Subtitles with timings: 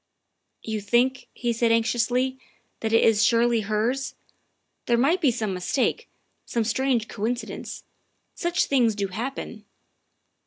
[0.73, 2.39] "You think," he said anxiously,"
[2.79, 4.15] that it is surely hers?
[4.87, 6.09] There might be some mistake,
[6.43, 7.83] some strange coin cidence.
[8.33, 9.63] Such things do happen."